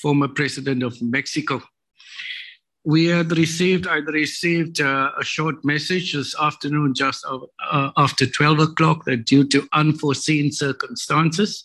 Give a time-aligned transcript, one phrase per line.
[0.00, 1.60] former president of Mexico.
[2.84, 8.60] We had received, I received uh, a short message this afternoon, just uh, after 12
[8.60, 11.64] o'clock, that due to unforeseen circumstances,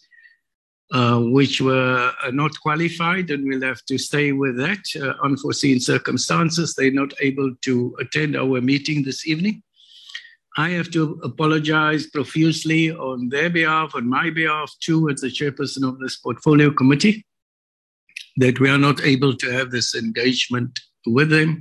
[0.92, 4.84] uh, which were uh, not qualified, and we'll have to stay with that.
[5.00, 9.62] Uh, unforeseen circumstances, they're not able to attend our meeting this evening.
[10.58, 15.88] I have to apologize profusely on their behalf, on my behalf, too, as the chairperson
[15.88, 17.26] of this portfolio committee,
[18.38, 21.60] that we are not able to have this engagement with them.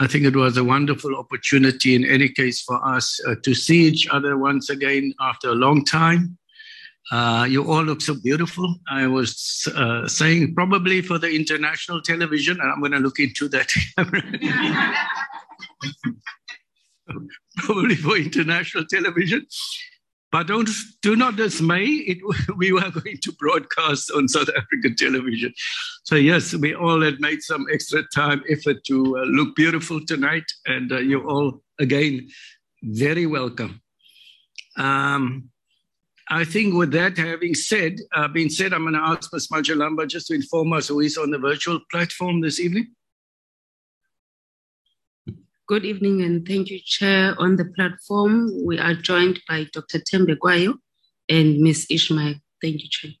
[0.00, 3.82] I think it was a wonderful opportunity, in any case, for us uh, to see
[3.82, 6.38] each other once again after a long time.
[7.12, 8.76] Uh, you all look so beautiful.
[8.88, 13.48] I was uh, saying probably for the international television, and I'm going to look into
[13.48, 13.68] that
[17.56, 19.46] probably for international television.
[20.32, 20.68] But don't
[21.02, 21.84] do not dismay.
[21.84, 22.18] It,
[22.56, 25.52] we were going to broadcast on South African television.
[26.04, 30.44] So yes, we all had made some extra time effort to uh, look beautiful tonight,
[30.66, 32.28] and uh, you all again
[32.82, 33.82] very welcome.
[34.76, 35.50] Um,
[36.32, 39.48] I think with that having said, uh, being said, I'm going to ask Ms.
[39.48, 42.94] Majalamba just to inform us who is on the virtual platform this evening.
[45.70, 47.36] Good evening and thank you, Chair.
[47.38, 50.00] On the platform, we are joined by Dr.
[50.00, 50.74] Thembekwayo
[51.28, 51.86] and Ms.
[51.88, 52.34] Ismail.
[52.60, 53.12] Thank you, Chair.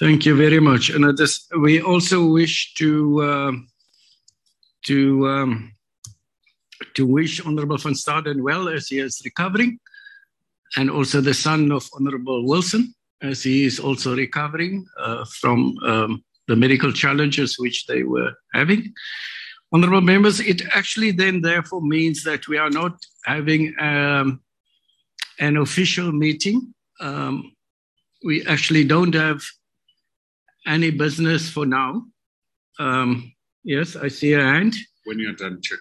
[0.00, 0.88] Thank you very much.
[0.88, 3.52] And just, we also wish to uh,
[4.86, 5.72] to um,
[6.94, 9.78] to wish Honorable van Staden well as he is recovering
[10.78, 16.24] and also the son of Honorable Wilson, as he is also recovering uh, from um,
[16.48, 18.94] the medical challenges which they were having.
[19.76, 22.94] Honorable members, it actually then therefore means that we are not
[23.26, 24.40] having um,
[25.38, 26.72] an official meeting.
[26.98, 27.52] Um,
[28.24, 29.42] we actually don't have
[30.66, 32.06] any business for now.
[32.78, 34.74] Um, yes, I see a hand.
[35.04, 35.76] When you're done, Chair.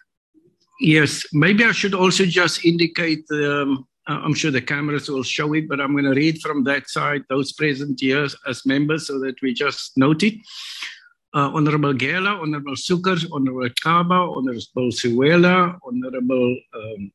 [0.82, 5.24] Yes, maybe I should also just indicate the um, uh, I'm sure the cameras will
[5.24, 9.08] show it, but I'm going to read from that side those present here as members
[9.08, 10.36] so that we just note it.
[11.36, 17.12] Uh, Honorable Gela, Honorable Sukers, Honorable Kaba, Honorable Siwela, Honorable um,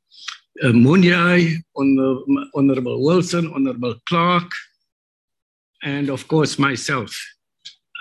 [0.62, 2.16] uh, Munyai, Honor,
[2.54, 4.50] Honorable Wilson, Honorable Clark,
[5.82, 7.10] and of course myself.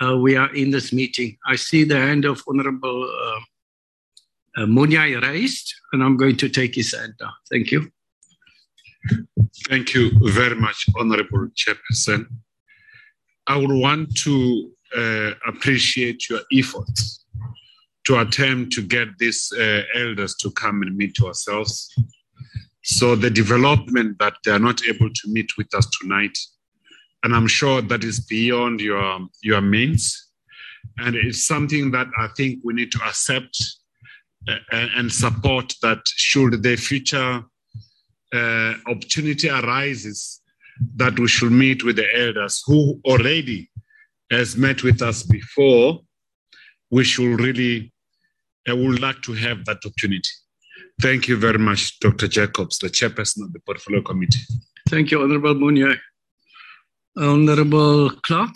[0.02, 1.38] Uh, we are in this meeting.
[1.46, 3.40] I see the hand of Honorable uh,
[4.62, 7.32] uh, Munyai raised, and I'm going to take his hand now.
[7.50, 7.90] Thank you.
[9.68, 12.26] Thank you very much, Honorable Chairperson.
[13.46, 17.24] I would want to uh, appreciate your efforts
[18.06, 21.94] to attempt to get these uh, elders to come and meet ourselves.
[22.82, 26.36] So the development that they are not able to meet with us tonight,
[27.22, 30.28] and I'm sure that is beyond your, your means.
[30.98, 33.56] And it's something that I think we need to accept
[34.48, 37.44] uh, and support that should the future
[38.32, 40.40] uh, opportunity arises
[40.96, 43.69] that we should meet with the elders who already
[44.30, 46.00] has met with us before,
[46.90, 47.92] we should really,
[48.68, 50.30] I would like to have that opportunity.
[51.00, 52.28] Thank you very much, Dr.
[52.28, 54.40] Jacobs, the chairperson of the Portfolio Committee.
[54.88, 55.96] Thank you, Honorable Munya.
[57.16, 58.54] Honorable Clark.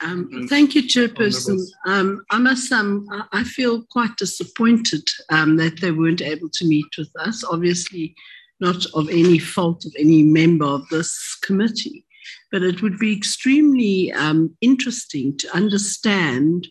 [0.00, 1.58] Um, thank you, Chairperson.
[1.86, 6.86] Um, I must um, I feel quite disappointed um, that they weren't able to meet
[6.96, 7.42] with us.
[7.42, 8.14] Obviously,
[8.60, 12.04] not of any fault of any member of this committee,
[12.50, 16.66] but it would be extremely um, interesting to understand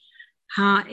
[0.56, 0.84] how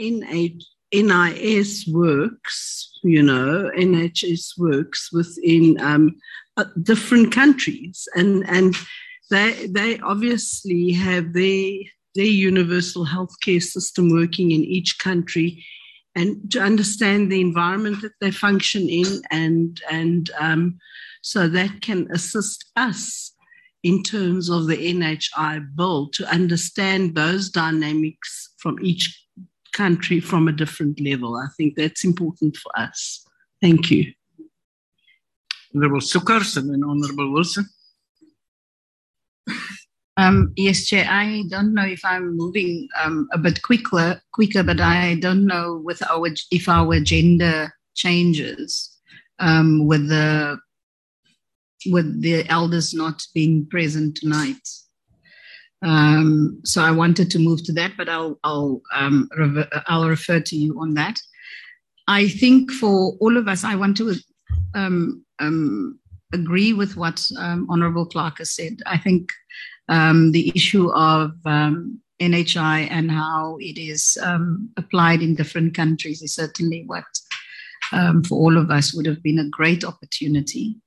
[0.93, 6.17] NIS works, you know, NHS works within um,
[6.57, 8.77] uh, different countries, and and
[9.31, 11.73] they they obviously have their
[12.15, 15.65] their universal healthcare system working in each country.
[16.17, 20.79] And to understand the environment that they function in and and um,
[21.23, 23.33] so that can assist us
[23.85, 29.25] in terms of the NHI bill to understand those dynamics from each
[29.75, 31.37] country from a different level.
[31.37, 33.27] I think that's important for us.
[33.61, 34.13] Thank you.
[35.75, 37.67] Honorable Sukers and then Honorable Wilson.
[40.17, 41.07] Um, yes, Chair.
[41.11, 45.83] I don't know if I'm moving um, a bit quicker, quicker, but I don't know
[45.85, 48.97] with our if our agenda changes
[49.41, 50.59] um, with the
[51.87, 54.69] with the elders not being present tonight.
[55.83, 60.41] Um, so I wanted to move to that, but I'll I'll um, rever- I'll refer
[60.41, 61.21] to you on that.
[62.09, 64.15] I think for all of us, I want to
[64.75, 65.25] um,
[66.33, 68.79] agree with what Honourable Clark has said.
[68.87, 69.33] I think
[69.89, 76.23] Um, the issue of um, NHI and how it is um, applied in different countries
[76.23, 77.05] is certainly what,
[77.93, 80.81] um, for all of us, would have been a great opportunity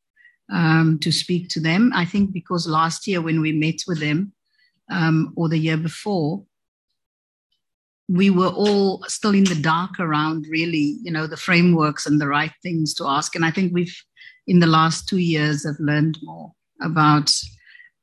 [0.52, 1.92] um, to speak to them.
[1.94, 4.34] I think because last year when we met with them,
[4.90, 6.44] um, or the year before,
[8.10, 12.28] we were all still in the dark around really, you know, the frameworks and the
[12.28, 13.36] right things to ask.
[13.36, 13.96] And I think we've,
[14.48, 17.34] in the last two years, have learned more about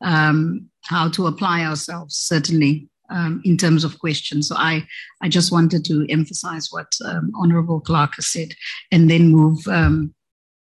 [0.02, 4.48] um, how to apply ourselves, certainly um, in terms of questions.
[4.48, 4.86] So I,
[5.22, 8.48] I just wanted to emphasize what um, Honorable Clark has said
[8.92, 10.14] and then move um,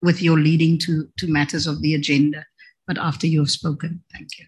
[0.01, 2.45] with your leading to, to matters of the agenda.
[2.88, 4.45] But after you have spoken, thank you.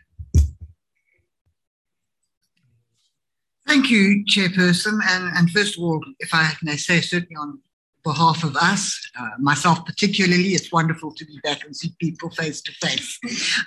[3.67, 4.99] Thank you, Chairperson.
[5.07, 7.59] And, and first of all, if I may say, certainly on
[8.03, 12.61] behalf of us, uh, myself particularly, it's wonderful to be back and see people face
[12.61, 13.19] to face.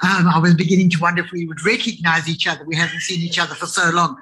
[0.02, 2.64] Um, I was beginning to wonder if we would recognize each other.
[2.66, 4.16] We haven't seen each other for so long.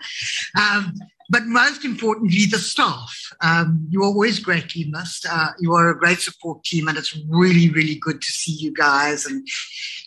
[0.60, 0.94] Um,
[1.32, 3.10] but most importantly, the staff.
[3.40, 5.26] Um, you are always greatly missed.
[5.28, 8.70] Uh, you are a great support team, and it's really, really good to see you
[8.74, 9.48] guys and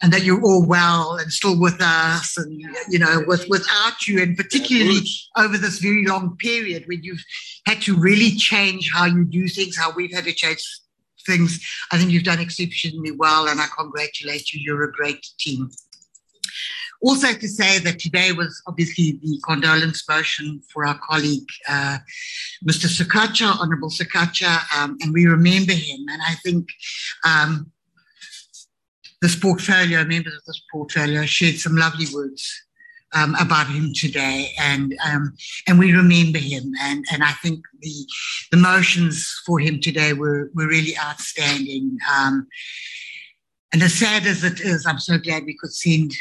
[0.04, 2.38] and that you're all well and still with us.
[2.38, 5.00] And you know, with without you, and particularly
[5.36, 7.26] over this very long period when you've
[7.66, 10.64] had to really change how you do things, how we've had to change
[11.26, 11.60] things.
[11.92, 14.62] I think you've done exceptionally well, and I congratulate you.
[14.62, 15.72] You're a great team.
[17.02, 21.98] Also, to say that today was obviously the condolence motion for our colleague, uh,
[22.68, 22.88] Mr.
[22.88, 26.06] Sukacha, Honorable Sukacha, um, and we remember him.
[26.10, 26.68] And I think
[27.26, 27.72] um,
[29.22, 32.66] this portfolio, members of this portfolio, shared some lovely words
[33.14, 35.34] um, about him today, and um,
[35.68, 38.06] and we remember him, and and I think the
[38.52, 41.98] the motions for him today were were really outstanding.
[42.18, 42.48] Um,
[43.74, 46.14] and as sad as it is, I'm so glad we could send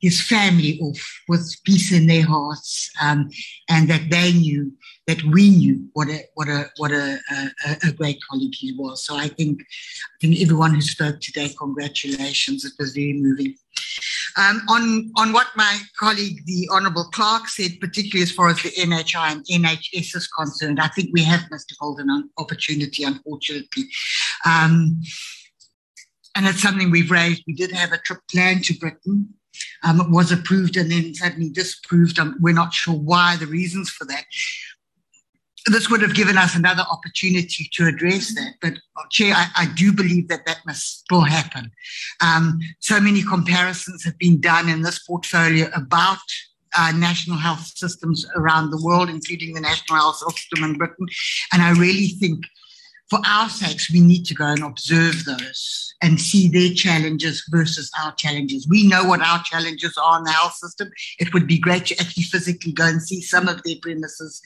[0.00, 3.30] his family off with peace in their hearts, um,
[3.68, 4.72] and that they knew
[5.06, 7.18] that we knew what a what a what a,
[7.66, 9.04] a, a, great colleague he was.
[9.04, 12.64] So I think I think everyone who spoke today, congratulations.
[12.64, 13.54] It was very moving.
[14.36, 18.70] Um, on on what my colleague, the Honourable Clark, said, particularly as far as the
[18.70, 23.84] NHI and NHS is concerned, I think we have missed a golden opportunity, unfortunately.
[24.44, 25.00] Um,
[26.36, 27.42] and it's something we've raised.
[27.48, 29.34] We did have a trip planned to Britain
[29.82, 32.18] um, was approved and then suddenly disapproved.
[32.18, 34.24] Um, we're not sure why, the reasons for that.
[35.66, 38.54] This would have given us another opportunity to address that.
[38.62, 41.70] But, uh, Chair, I, I do believe that that must still happen.
[42.22, 46.18] Um, so many comparisons have been done in this portfolio about
[46.76, 51.06] uh, national health systems around the world, including the national health system in Britain.
[51.52, 52.44] And I really think
[53.10, 57.90] for our sakes, we need to go and observe those and see their challenges versus
[58.00, 58.68] our challenges.
[58.68, 60.90] We know what our challenges are in the health system.
[61.18, 64.40] It would be great to actually physically go and see some of their premises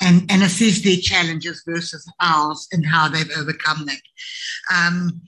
[0.00, 4.00] and, and assess their challenges versus ours and how they've overcome that.
[4.74, 5.22] Um,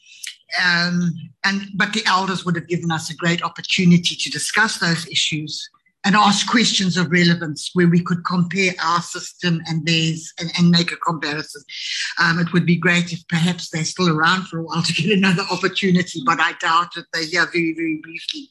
[0.64, 1.12] um,
[1.44, 5.70] and but the elders would have given us a great opportunity to discuss those issues
[6.04, 10.70] and ask questions of relevance where we could compare our system and theirs and, and
[10.70, 11.62] make a comparison.
[12.18, 15.16] Um, it would be great if perhaps they're still around for a while to get
[15.16, 17.04] another opportunity, but I doubt it.
[17.12, 18.48] They're here very, very briefly.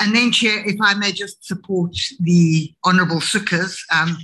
[0.00, 4.18] And then, Chair, if I may just support the Honourable Sukers, um,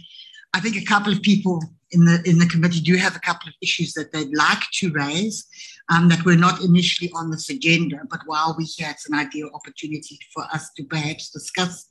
[0.53, 3.49] I think a couple of people in the in the committee do have a couple
[3.49, 5.47] of issues that they'd like to raise
[5.91, 9.51] um, that were not initially on this agenda, but while we here, it's an ideal
[9.53, 11.87] opportunity for us to perhaps discuss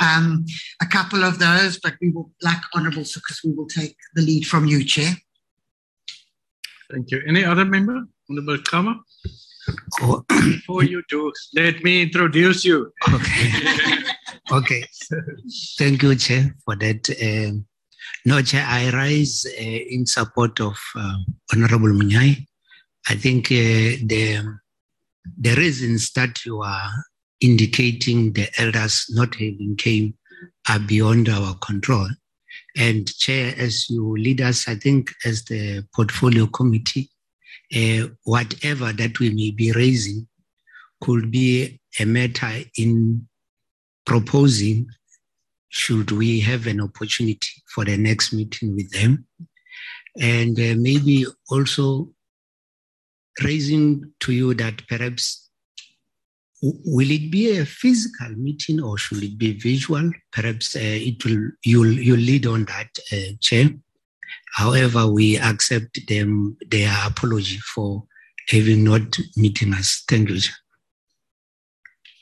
[0.00, 0.46] um,
[0.80, 1.78] a couple of those.
[1.78, 5.12] But we will, like Honourable Sukers, we will take the lead from you, Chair.
[6.90, 7.22] Thank you.
[7.26, 8.04] Any other member?
[8.30, 9.00] Honourable Kama?
[10.02, 10.24] Oh.
[10.28, 12.92] Before you do, let me introduce you.
[13.12, 13.52] Okay.
[14.52, 14.84] okay.
[15.76, 17.10] Thank you, Chair, for that.
[17.20, 17.66] Um,
[18.24, 21.16] no, Chair, I rise uh, in support of uh,
[21.52, 22.46] Honorable Munyai.
[23.08, 24.58] I think uh, the,
[25.38, 26.90] the reasons that you are
[27.40, 30.14] indicating the elders not having came
[30.68, 32.08] are beyond our control.
[32.76, 37.10] And Chair, as you lead us, I think as the portfolio committee,
[37.74, 40.26] uh, whatever that we may be raising
[41.00, 43.26] could be a matter in
[44.04, 44.86] proposing
[45.68, 49.24] should we have an opportunity for the next meeting with them.
[50.20, 52.10] And uh, maybe also
[53.42, 55.50] raising to you that perhaps
[56.62, 60.10] will it be a physical meeting or should it be visual?
[60.32, 63.70] Perhaps uh, it will you'll you'll lead on that, uh, Chair.
[64.54, 68.04] However, we accept them their apology for
[68.48, 70.04] having not meeting us.
[70.08, 70.40] Thank you.
[70.40, 70.54] Chair.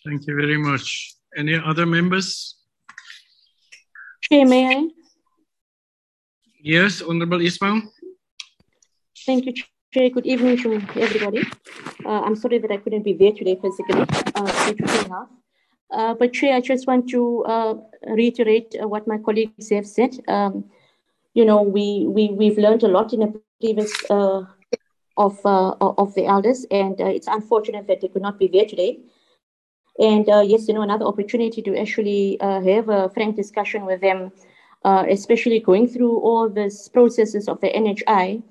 [0.05, 1.15] Thank you very much.
[1.37, 2.57] Any other members?
[4.23, 4.89] Chair, may I?
[6.63, 7.83] Yes, Honorable Ismail.
[9.27, 9.53] Thank you,
[9.91, 10.11] Chair.
[10.11, 11.43] Good evening to everybody.
[12.05, 15.25] Uh, I'm sorry that I couldn't be there today physically uh.
[15.91, 17.75] Uh, but Chair, I just want to uh,
[18.07, 20.15] reiterate uh, what my colleagues have said.
[20.29, 20.67] Um,
[21.33, 24.43] you know, we, we, we've learned a lot in the previous uh,
[25.17, 28.99] of, of the elders, and it's unfortunate that they could not be there today.
[29.99, 34.33] And yes, you know, another opportunity to actually have a frank discussion with them,
[34.85, 38.43] especially going through all these processes of the NHI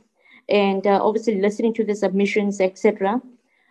[0.49, 3.21] and obviously listening to the submissions, etc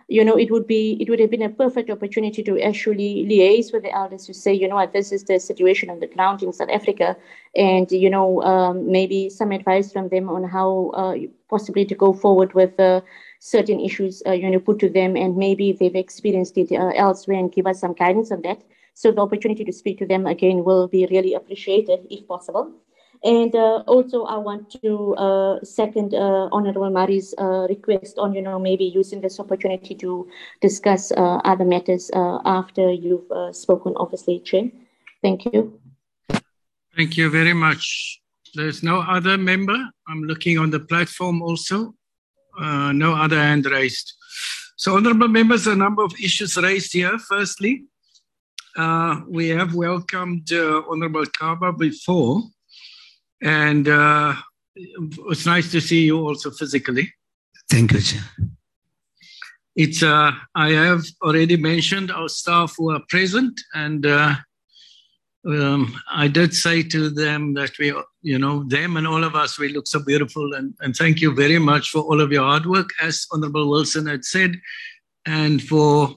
[0.09, 3.73] you know, it would be it would have been a perfect opportunity to actually liaise
[3.73, 6.43] with the elders to say, you know what, this is the situation on the ground
[6.43, 7.17] in South Africa,
[7.57, 11.17] and you know, um, maybe some advice from them on how uh,
[11.51, 13.01] possibly to go forward with uh,
[13.41, 17.39] certain issues, uh, you know, put to them, and maybe they've experienced it uh, elsewhere
[17.39, 18.63] and give us some guidance on that.
[18.95, 22.73] So the opportunity to speak to them again will be really appreciated if possible.
[23.27, 28.41] And uh, also, I want to uh, second uh, Honorable Marie's uh, request on, you
[28.41, 30.29] know, maybe using this opportunity to
[30.61, 34.71] discuss uh, other matters uh, after you've spoken, obviously, Chair.
[35.23, 35.81] Thank you.
[36.97, 38.21] Thank you very much.
[38.55, 39.77] There's no other member.
[40.09, 41.97] I'm looking on the platform also.
[42.93, 44.15] no other hand raised.
[44.77, 47.19] So, honorable members, a number of issues raised here.
[47.19, 47.87] Firstly,
[49.27, 52.45] we have welcomed Honorable Kaba before.
[53.43, 54.35] And uh,
[54.75, 57.13] it's nice to see you also physically.
[57.71, 58.23] Thank you, Chair.
[59.75, 64.35] It's uh, I have already mentioned our staff who are present, and uh,
[65.47, 69.59] um, I did say to them that we, you know, them and all of us,
[69.59, 72.65] we look so beautiful, and, and thank you very much for all of your hard
[72.65, 74.57] work, as Honorable Wilson had said,
[75.27, 76.17] and for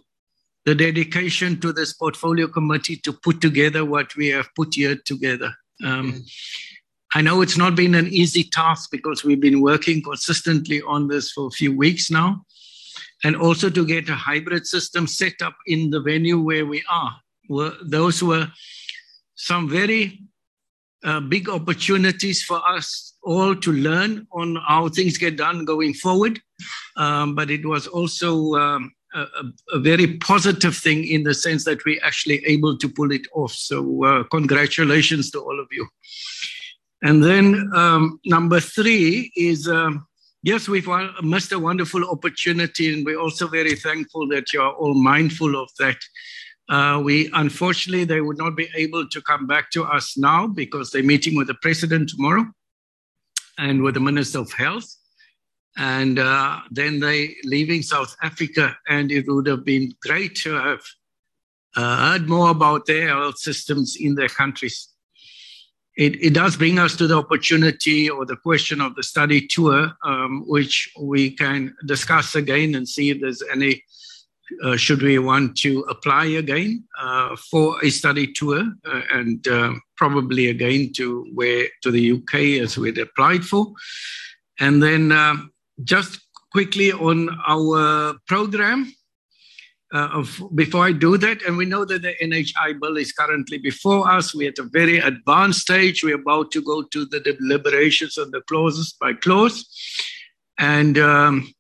[0.66, 5.54] the dedication to this portfolio committee to put together what we have put here together.
[5.84, 6.24] Um,
[7.14, 11.32] I know it's not been an easy task because we've been working consistently on this
[11.32, 12.46] for a few weeks now.
[13.24, 17.16] And also to get a hybrid system set up in the venue where we are.
[17.82, 18.48] Those were
[19.36, 20.22] some very
[21.04, 26.40] uh, big opportunities for us all to learn on how things get done going forward.
[26.96, 29.26] Um, but it was also um, a,
[29.74, 33.54] a, very positive thing in the sense that we're actually able to pull it off.
[33.54, 35.88] So, uh, congratulations to all of you.
[37.02, 40.06] And then um, number three is um,
[40.44, 40.90] yes, we've
[41.22, 45.70] missed a wonderful opportunity, and we're also very thankful that you are all mindful of
[45.80, 45.98] that.
[46.70, 50.92] Uh, we unfortunately they would not be able to come back to us now because
[50.92, 52.46] they're meeting with the president tomorrow
[53.58, 54.96] and with the minister of health
[55.78, 60.82] and uh, then they leaving south africa and it would have been great to have
[61.76, 64.90] uh, heard more about their health systems in their countries
[66.00, 69.92] it, it does bring us to the opportunity or the question of the study tour,
[70.06, 73.84] um, which we can discuss again and see if there's any,
[74.64, 79.74] uh, should we want to apply again uh, for a study tour uh, and uh,
[79.98, 83.74] probably again to where to the UK as we'd applied for.
[84.58, 85.36] And then uh,
[85.84, 86.22] just
[86.54, 88.94] quickly on our program,
[89.92, 90.24] uh,
[90.54, 94.36] before I do that, and we know that the NHI bill is currently before us.
[94.36, 96.04] We're at a very advanced stage.
[96.04, 99.66] We're about to go to the deliberations on the clauses by clause.
[100.60, 101.54] And um,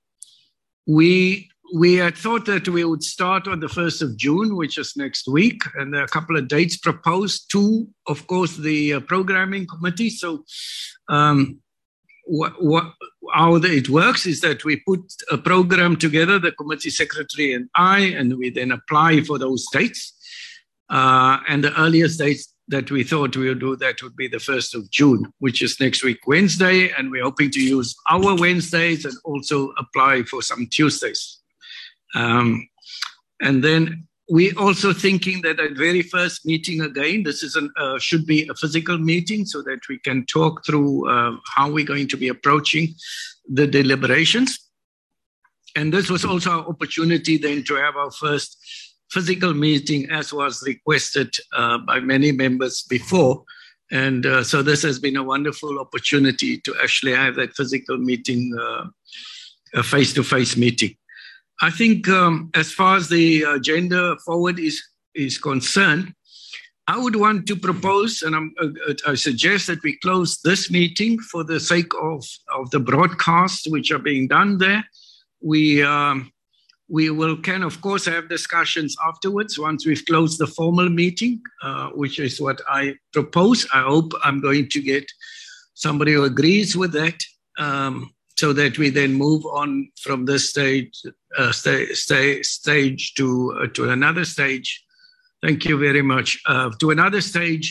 [0.86, 4.94] we we had thought that we would start on the 1st of June, which is
[4.96, 7.50] next week, and there are a couple of dates proposed.
[7.52, 10.10] to, of course, the uh, programming committee.
[10.10, 10.46] So
[11.10, 11.60] um,
[12.30, 12.94] what, what,
[13.34, 18.00] how it works is that we put a program together, the committee secretary and I,
[18.00, 20.14] and we then apply for those dates.
[20.90, 24.38] Uh, and the earliest date that we thought we would do that would be the
[24.38, 26.92] 1st of June, which is next week, Wednesday.
[26.92, 31.40] And we're hoping to use our Wednesdays and also apply for some Tuesdays.
[32.14, 32.70] Um,
[33.42, 37.98] and then we also thinking that at very first meeting again, this is an, uh,
[37.98, 42.08] should be a physical meeting so that we can talk through uh, how we're going
[42.08, 42.94] to be approaching
[43.48, 44.60] the deliberations.
[45.76, 48.58] And this was also our opportunity then to have our first
[49.10, 53.44] physical meeting as was requested uh, by many members before.
[53.92, 58.56] And uh, so this has been a wonderful opportunity to actually have that physical meeting,
[58.60, 58.86] uh,
[59.74, 60.96] a face-to-face meeting.
[61.62, 64.82] I think um, as far as the agenda forward is,
[65.14, 66.14] is concerned,
[66.88, 71.44] I would want to propose, and uh, i suggest that we close this meeting for
[71.44, 74.84] the sake of, of the broadcasts which are being done there.
[75.40, 76.32] We, um,
[76.90, 81.90] we will can of course have discussions afterwards once we've closed the formal meeting, uh,
[81.90, 83.68] which is what I propose.
[83.72, 85.06] I hope I'm going to get
[85.76, 87.22] somebody who agrees with that,
[87.60, 88.10] um,
[88.40, 89.70] so that we then move on
[90.04, 90.94] from this stage
[91.38, 93.28] uh, sta- sta- stage to
[93.60, 94.70] uh, to another stage.
[95.46, 96.30] Thank you very much.
[96.46, 97.68] Uh, to another stage.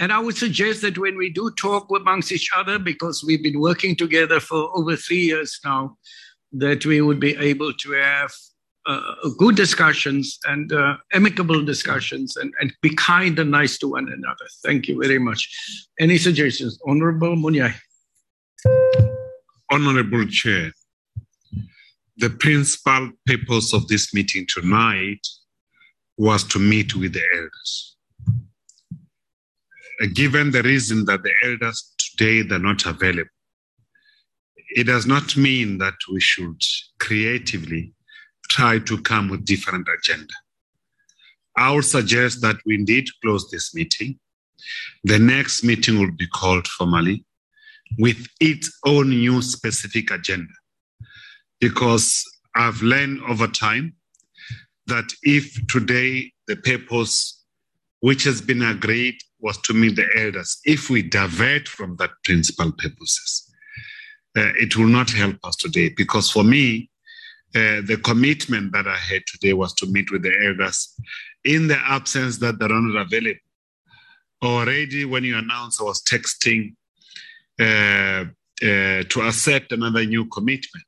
[0.00, 3.60] And I would suggest that when we do talk amongst each other, because we've been
[3.60, 5.82] working together for over three years now,
[6.52, 8.32] that we would be able to have
[8.86, 9.00] uh,
[9.42, 14.46] good discussions and uh, amicable discussions and, and be kind and nice to one another.
[14.64, 15.42] Thank you very much.
[15.98, 16.78] Any suggestions?
[16.86, 17.74] Honorable Munyai.
[19.70, 20.72] Honorable Chair,
[22.16, 25.24] the principal purpose of this meeting tonight
[26.18, 27.96] was to meet with the elders.
[30.02, 33.30] Uh, given the reason that the elders today they're not available,
[34.70, 36.60] it does not mean that we should
[36.98, 37.94] creatively
[38.48, 40.34] try to come with different agenda.
[41.56, 44.18] I would suggest that we indeed close this meeting.
[45.04, 47.24] The next meeting will be called formally
[47.98, 50.52] with its own new specific agenda.
[51.60, 52.24] Because
[52.54, 53.94] I've learned over time
[54.86, 57.44] that if today the purpose
[58.00, 62.72] which has been agreed was to meet the elders, if we divert from that principal
[62.72, 63.50] purposes,
[64.36, 65.90] uh, it will not help us today.
[65.96, 66.90] Because for me,
[67.54, 70.94] uh, the commitment that I had today was to meet with the elders
[71.44, 73.40] in the absence that they're not available.
[74.42, 76.74] Already, when you announced, I was texting
[77.60, 78.24] Uh,
[78.62, 80.86] uh, to accept another new commitment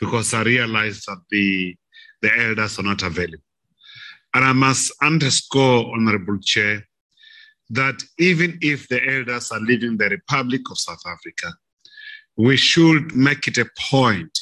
[0.00, 1.76] because I realized that the,
[2.22, 3.42] the elders are not available.
[4.34, 6.84] And I must underscore, Honorable Chair,
[7.70, 11.54] that even if the elders are leaving the Republic of South Africa,
[12.36, 14.38] we should make it a point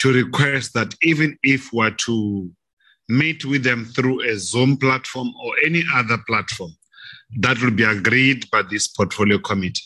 [0.00, 2.50] to request that even if we're to
[3.08, 6.72] meet with them through a Zoom platform or any other platform
[7.38, 9.82] that will be agreed by this portfolio committee,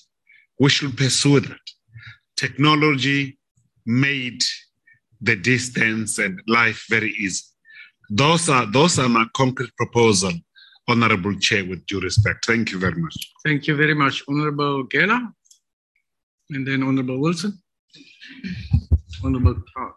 [0.59, 1.61] we should pursue that.
[2.37, 3.39] Technology
[3.85, 4.43] made
[5.21, 7.45] the distance and life very easy.
[8.11, 10.33] Those are those are my concrete proposal,
[10.89, 12.45] Honorable Chair, with due respect.
[12.47, 13.17] Thank you very much.
[13.45, 15.33] Thank you very much, Honorable Gela.
[16.51, 17.59] And then Honorable Wilson.
[19.25, 19.97] Honorable Clark.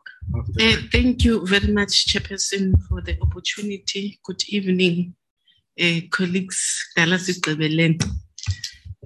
[0.61, 4.19] Uh, thank you very much, Chairperson, for the opportunity.
[4.23, 5.15] Good evening,
[5.79, 6.85] uh, colleagues.
[6.95, 7.29] Dallas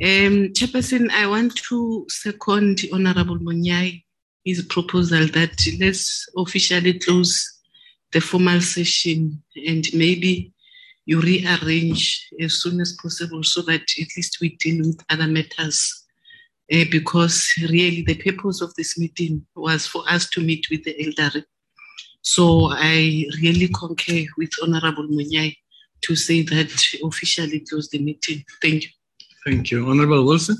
[0.02, 4.04] Um, Chairperson, I want to second Honorable Munyai
[4.44, 7.62] his proposal that let's officially close
[8.12, 10.52] the formal session and maybe
[11.06, 16.06] you rearrange as soon as possible so that at least we deal with other matters
[16.74, 21.06] uh, because really the purpose of this meeting was for us to meet with the
[21.06, 21.46] elderly.
[22.22, 25.58] So I really concur with Honorable Munyai
[26.02, 28.44] to say that officially close the meeting.
[28.62, 28.90] Thank you.
[29.46, 29.90] Thank you.
[29.90, 30.58] Honorable Wilson.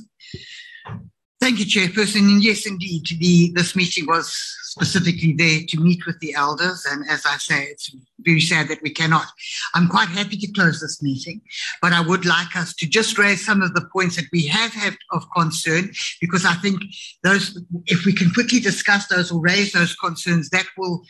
[1.40, 2.22] Thank you, Chairperson.
[2.22, 6.86] And yes, indeed, the, this meeting was specifically there to meet with the elders.
[6.90, 9.28] And as I say, it's very sad that we cannot.
[9.76, 11.42] I'm quite happy to close this meeting,
[11.82, 14.72] but I would like us to just raise some of the points that we have
[14.72, 15.92] had of concern,
[16.22, 16.82] because I think
[17.24, 21.04] those, if we can quickly discuss those or raise those concerns, that will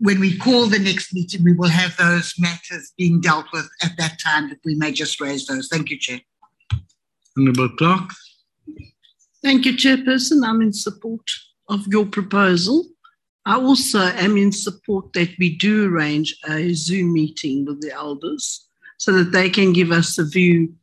[0.00, 3.96] when we call the next meeting, we will have those matters being dealt with at
[3.98, 5.68] that time that we may just raise those.
[5.68, 6.20] Thank you, Chair.
[7.38, 8.10] Honorable Clark.
[9.42, 10.44] Thank you, Chairperson.
[10.44, 11.22] I'm in support
[11.68, 12.86] of your proposal.
[13.46, 18.68] I also am in support that we do arrange a Zoom meeting with the elders
[18.98, 20.74] so that they can give us a view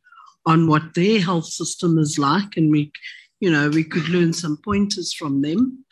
[0.46, 2.90] on what their health system is like and we
[3.40, 5.84] you know we could learn some pointers from them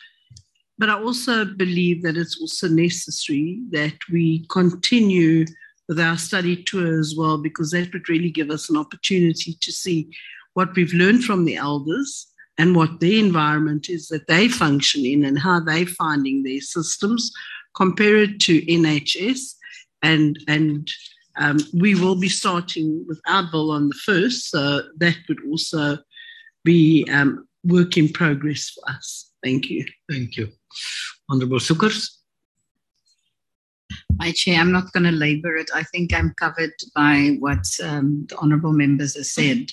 [0.79, 5.45] but i also believe that it's also necessary that we continue
[5.87, 9.71] with our study tour as well because that would really give us an opportunity to
[9.71, 10.09] see
[10.55, 15.23] what we've learned from the elders and what the environment is that they function in
[15.23, 17.31] and how they're finding their systems,
[17.75, 19.55] compare it to NHS.
[20.01, 20.89] And, and
[21.37, 25.97] um, we will be starting with our bill on the first, so that would also
[26.63, 29.31] be um, work in progress for us.
[29.43, 29.85] Thank you.
[30.09, 30.49] Thank you.
[31.29, 32.09] Honorable Sukers.
[34.17, 35.69] My chair, I'm not going to labor it.
[35.73, 39.69] I think I'm covered by what um, the honourable members have said.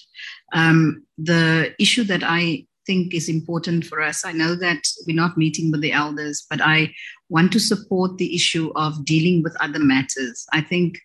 [0.53, 4.25] Um, the issue that I think is important for us.
[4.25, 6.93] I know that we're not meeting with the elders, but I
[7.29, 10.47] want to support the issue of dealing with other matters.
[10.53, 10.99] I think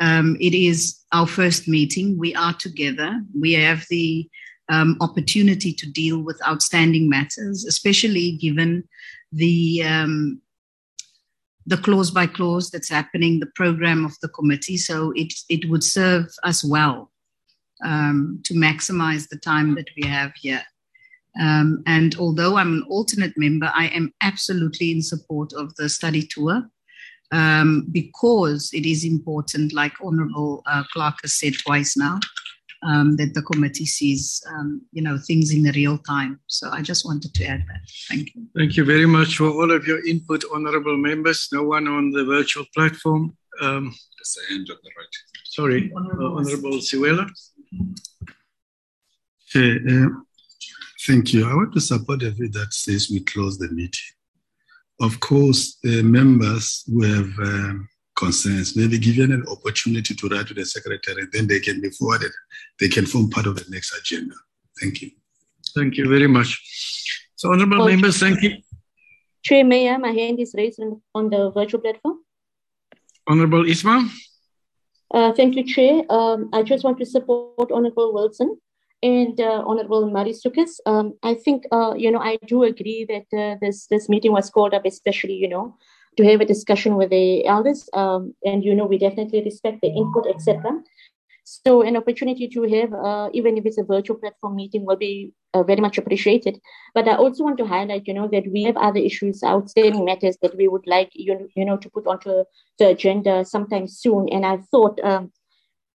[0.00, 2.18] um, it is our first meeting.
[2.18, 3.22] We are together.
[3.38, 4.28] We have the
[4.68, 8.84] um, opportunity to deal with outstanding matters, especially given
[9.32, 10.40] the um,
[11.66, 14.76] the clause by clause that's happening, the program of the committee.
[14.76, 17.10] So it, it would serve us well
[17.84, 20.62] um, to maximize the time that we have here.
[21.40, 26.22] Um, and although I'm an alternate member, I am absolutely in support of the study
[26.22, 26.68] tour
[27.32, 32.20] um, because it is important, like Honorable uh, Clark has said twice now,
[32.86, 36.38] um, that the committee sees, um, you know, things in the real time.
[36.46, 37.80] So I just wanted to add that.
[38.08, 38.46] Thank you.
[38.56, 41.48] Thank you very much for all of your input, honourable members.
[41.52, 43.36] No one on the virtual platform.
[43.60, 45.14] Um, That's the end of the right.
[45.44, 47.30] Sorry, Honourable, uh, Honourable Siwela.
[49.56, 50.08] Uh,
[51.06, 51.48] thank you.
[51.48, 54.10] I want to support the view that says we close the meeting.
[55.00, 60.46] Of course, the members who have um, concerns may be given an opportunity to write
[60.48, 62.32] to the secretary, then they can be forwarded.
[62.80, 64.34] They can form part of the next agenda.
[64.80, 65.10] Thank you.
[65.74, 66.60] Thank you very much.
[67.34, 68.58] So, honourable oh, members, thank you.
[69.42, 70.80] Chair Mayor, my hand is raised
[71.14, 72.18] on the virtual platform.
[73.28, 74.08] Honourable Ismail.
[75.14, 76.02] Uh, thank you, Chair.
[76.10, 78.58] Um, I just want to support Honourable Wilson
[79.00, 80.34] and uh, Honourable Marie
[80.86, 84.50] Um, I think, uh, you know, I do agree that uh, this this meeting was
[84.50, 85.76] called up, especially, you know,
[86.16, 87.88] to have a discussion with the elders.
[87.92, 90.82] Um, and, you know, we definitely respect the input, etc.
[91.44, 95.32] So an opportunity to have, uh, even if it's a virtual platform meeting, will be
[95.54, 96.60] uh, very much appreciated.
[96.94, 100.36] But I also want to highlight, you know, that we have other issues, outstanding matters
[100.42, 102.44] that we would like, you, you know, to put onto
[102.78, 104.28] the agenda sometime soon.
[104.28, 105.32] And I thought um,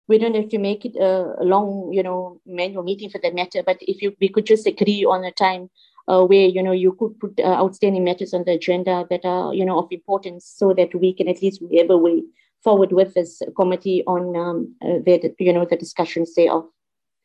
[0.09, 3.63] we don't have to make it a, long, you know, manual meeting for that matter.
[3.65, 5.71] But if you, we could just agree on a time
[6.07, 9.55] uh, where you know you could put uh, outstanding matters on the agenda that are
[9.55, 12.23] you know of importance, so that we can at least have a way
[12.63, 16.67] forward with this committee on um, uh, the you know the discussions thereof.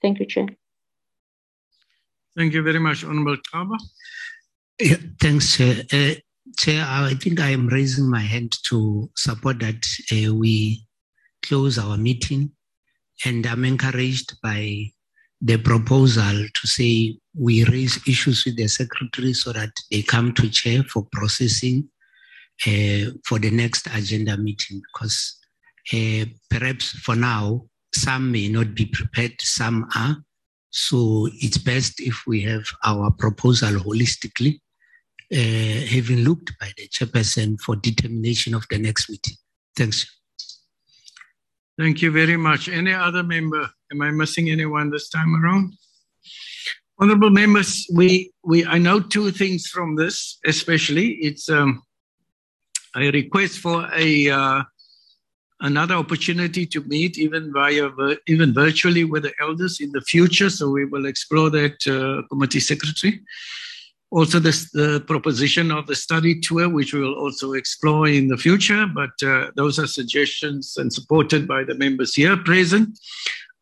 [0.01, 0.47] Thank you, Chair.
[2.39, 3.75] Thank you very much, Honorable Kaba.
[4.79, 5.83] Yeah, thanks, Chair.
[5.91, 6.13] Uh,
[6.57, 10.87] Chair, I think I am raising my hand to support that uh, we
[11.43, 12.51] close our meeting,
[13.25, 14.85] and I'm encouraged by
[15.41, 20.49] the proposal to say we raise issues with the secretary so that they come to
[20.49, 21.89] chair for processing
[22.65, 25.37] uh, for the next agenda meeting because
[25.93, 30.17] uh, perhaps for now some may not be prepared some are
[30.70, 34.59] so it's best if we have our proposal holistically
[35.32, 39.36] uh, having looked by the chairperson for determination of the next meeting
[39.76, 40.05] thanks
[41.78, 45.74] thank you very much any other member Am I missing anyone this time around?
[46.99, 51.13] Honorable members, we, we I know two things from this, especially.
[51.22, 51.82] It's um,
[52.95, 54.63] a request for a uh,
[55.62, 57.89] another opportunity to meet even via
[58.28, 60.49] even virtually with the elders in the future.
[60.49, 63.22] So we will explore that, uh, committee secretary.
[64.12, 68.38] Also, this, the proposition of the study tour, which we will also explore in the
[68.38, 72.97] future, but uh, those are suggestions and supported by the members here present.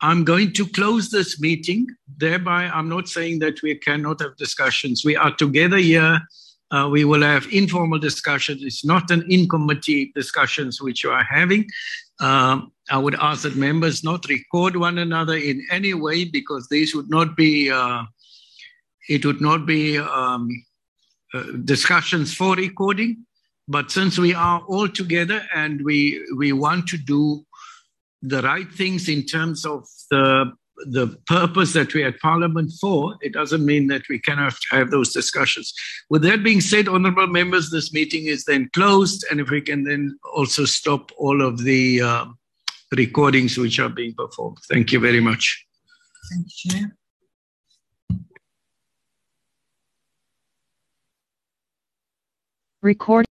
[0.02, 1.88] I'm going to close this meeting.
[2.18, 5.04] Thereby, I'm not saying that we cannot have discussions.
[5.04, 6.20] We are together here.
[6.70, 8.62] Uh, we will have informal discussions.
[8.64, 11.66] It's not an in committee discussions which you are having.
[12.20, 16.94] Um, I would ask that members not record one another in any way because these
[16.96, 18.04] would not be, uh,
[19.08, 20.50] it would not be um,
[21.34, 23.26] uh, discussions for recording.
[23.68, 27.46] But since we are all together and we we want to do
[28.22, 30.54] the right things in terms of the
[30.86, 35.12] the purpose that we had Parliament for, it doesn't mean that we cannot have those
[35.12, 35.74] discussions.
[36.10, 39.84] With that being said, honourable members, this meeting is then closed, and if we can
[39.84, 42.26] then also stop all of the uh,
[42.96, 44.58] recordings which are being performed.
[44.70, 45.66] Thank you very much.
[46.32, 46.98] Thank you, Chair.
[52.82, 53.26] Record.